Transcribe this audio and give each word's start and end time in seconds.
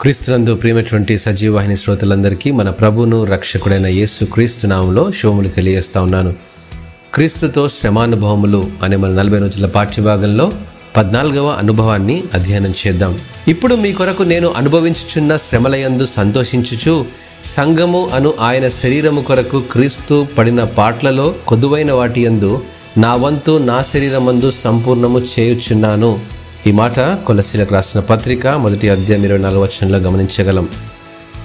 క్రీస్తునందు 0.00 0.54
ప్రియమైనటువంటి 0.54 1.18
సజీవాహిని 1.18 1.76
శ్రోతలందరికీ 1.76 2.50
మన 2.50 2.70
ప్రభును 2.70 3.24
రక్షకుడైన 3.24 3.86
యేసు 3.86 4.24
క్రీస్తు 4.24 4.66
నామంలో 4.66 5.12
శుభములు 5.12 5.48
తెలియజేస్తా 5.48 6.02
ఉన్నాను. 6.02 6.34
క్రీస్తుతో 7.14 7.68
శ్రమానుభవములు 7.68 8.70
అనే 8.82 8.96
మన 8.96 9.10
నలభై 9.10 9.38
రోజుల 9.38 9.66
పాఠ్యభాగంలో 9.66 10.52
పద్నాలుగవ 10.96 11.46
అనుభవాన్ని 11.46 12.22
అధ్యయనం 12.34 12.74
చేద్దాం. 12.86 13.18
ఇప్పుడు 13.48 13.74
మీ 13.74 13.92
కొరకు 13.92 14.22
నేను 14.22 14.54
అనుభవించుచున్న 14.56 15.36
శ్రమలయందు 15.36 16.06
సంతోషించుచు 16.06 17.06
సంగము 17.44 18.10
అను 18.14 18.34
ఆయన 18.40 18.68
శరీరము 18.68 19.20
కొరకు 19.20 19.60
క్రీస్తు 19.60 20.26
పడిన 20.38 20.64
పాట్లలో 20.64 21.34
కొదువైన 21.46 21.92
వాటి 21.92 22.24
యందు 22.24 22.62
నా 22.98 23.14
వంతు 23.14 23.58
నా 23.58 23.82
శరీరమందు 23.82 24.50
సంపూర్ణము 24.50 25.18
చేయుచున్నాను. 25.18 26.36
ఈ 26.66 26.72
మాట 26.72 27.00
కొలసీలకు 27.00 27.74
రాసిన 27.74 28.00
పత్రిక 28.00 28.46
మొదటి 28.46 28.88
అధ్యాయం 28.88 29.24
ఇరవై 29.24 29.38
నాలుగు 29.38 29.62
వచనంలో 29.62 29.98
గమనించగలం. 29.98 30.68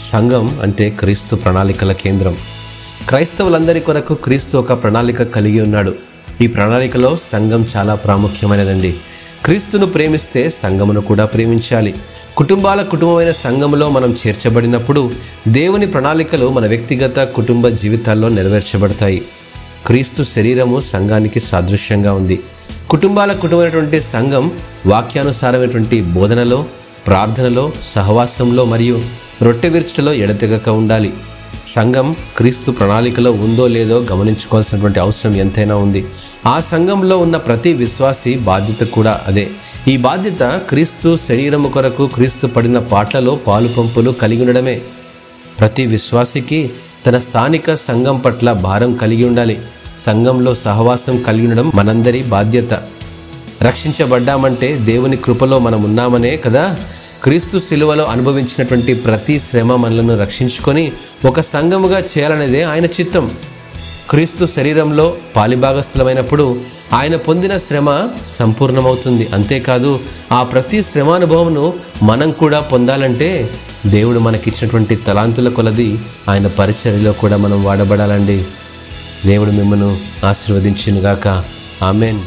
సంఘం 0.00 0.60
అంటే 0.62 0.90
క్రీస్తు 0.90 1.36
ప్రణాళికల 1.36 1.92
కేంద్రం. 1.92 2.36
క్రైస్తవులందరి 3.08 3.80
కొరకు 3.80 4.14
క్రీస్తు 4.14 4.58
ఒక 4.58 4.82
ప్రణాళిక 4.82 5.22
కలిగి 5.22 5.60
ఉన్నాడు. 5.60 5.94
ఈ 6.40 6.46
ప్రణాళికలో 6.46 7.18
సంఘం 7.32 7.66
చాలా 7.76 7.94
ప్రాముఖ్యమైనదండి. 7.94 8.94
క్రీస్తును 9.44 9.86
ప్రేమిస్తే 9.86 10.50
సంఘమును 10.50 11.00
కూడా 11.00 11.24
ప్రేమించాలి. 11.24 11.94
కుటుంబాల 12.36 12.82
కుటుంబమైన 12.82 13.30
సంఘములో 13.30 13.88
మనం 13.88 14.16
చేర్చబడినప్పుడు 14.26 15.12
దేవుని 15.48 15.86
ప్రణాళికలు 15.86 16.48
మన 16.48 16.66
వ్యక్తిగత 16.66 17.18
కుటుంబ 17.20 17.68
జీవితాల్లో 17.68 18.28
నెరవేర్చబడతాయి. 18.28 19.22
క్రీస్తు 19.86 20.22
శరీరము 20.22 20.80
సంఘానికి 20.80 21.40
సాదృశ్యంగా 21.40 22.12
ఉంది. 22.12 22.40
కుటుంబాల 22.90 23.32
కుటుంబమైనటువంటి 23.32 24.00
సంఘం 24.00 24.52
వాక్యానుసారమైనటువంటి 24.86 26.02
బోధనలో 26.02 26.64
ప్రార్థనలో 27.06 27.72
సహవాసంలో 27.82 28.64
మరియు 28.64 29.02
రొట్టె 29.42 29.68
విరుచుటలో 29.68 30.12
ఎడతెగక 30.12 30.68
ఉండాలి. 30.68 31.12
సంఘం 31.66 32.16
క్రీస్తు 32.36 32.70
ప్రణాళికలో 32.70 33.32
ఉందో 33.32 33.66
లేదో 33.66 34.06
గమనించుకోవాల్సినటువంటి 34.12 35.00
అవసరం 35.00 35.36
ఎంతైనా 35.36 35.76
ఉంది. 35.76 36.06
ఆ 36.46 36.60
సంఘంలో 36.60 37.18
ఉన్న 37.18 37.36
ప్రతి 37.36 37.72
విశ్వాసి 37.72 38.34
బాధ్యత 38.34 38.88
కూడా 38.88 39.20
అదే. 39.26 39.48
ఈ 39.88 39.96
బాధ్యత 39.96 40.42
క్రీస్తు 40.42 41.18
శరీరము 41.28 41.68
కొరకు 41.68 42.06
క్రీస్తు 42.06 42.46
పడిన 42.46 42.78
పాటలలో 42.78 43.34
పాలు 43.34 43.68
పంపులు 43.68 44.10
కలిగి 44.10 44.40
ఉండడమే. 44.40 44.80
ప్రతి 45.60 45.86
విశ్వాసికి 45.86 46.70
తన 47.06 47.18
స్థానిక 47.18 47.74
సంఘం 47.74 48.18
పట్ల 48.18 48.52
భారం 48.52 48.94
కలిగి 48.94 49.24
ఉండాలి. 49.24 49.60
సంఘంలో 49.98 50.54
సహవాసం 50.54 51.22
కలిగి 51.22 51.46
ఉండడం 51.46 51.72
మనందరి 51.74 52.22
బాధ్యత. 52.22 52.74
రక్షించబడ్డామంటే 53.62 54.76
దేవుని 54.76 55.16
కృపలో 55.16 55.58
మనం 55.58 55.82
ఉన్నామనే 55.82 56.36
కదా? 56.36 56.76
క్రీస్తు 57.22 57.58
శిలువలో 57.58 58.04
అనుభవించినటువంటి 58.04 58.94
ప్రతి 58.94 59.40
శ్రమ 59.40 59.76
మనలను 59.76 60.20
రక్షించుకొని 60.20 60.92
ఒక 61.24 61.40
సంఘముగా 61.40 61.98
చేయాలనేదే 61.98 62.62
ఆయన 62.62 62.84
చిత్తం. 62.84 63.30
క్రీస్తు 64.10 64.46
శరీరంలో 64.46 65.14
పాలిభాగస్థలమైనప్పుడు 65.36 66.60
ఆయన 66.92 67.16
పొందిన 67.16 67.56
శ్రమ 67.56 68.08
సంపూర్ణమవుతుంది. 68.26 69.28
అంతేకాదు 69.34 70.00
ఆ 70.32 70.42
ప్రతి 70.42 70.82
శ్రమానుభవమును 70.82 71.72
మనం 72.02 72.30
కూడా 72.30 72.58
పొందాలంటే 72.58 73.50
దేవుడు 73.86 74.18
మనకిచ్చినటువంటి 74.18 74.96
తలాంతుల 74.96 75.48
కొలది 75.48 75.98
ఆయన 76.28 76.46
పరిచర్యలో 76.46 77.12
కూడా 77.12 77.36
మనం 77.36 77.64
వాడబడాలండి. 77.64 78.44
దేవుడు 79.24 79.50
మిమ్మను 79.50 79.98
ఆశీర్వదించినగాక. 80.24 81.44
ఆమెన్. 81.82 82.20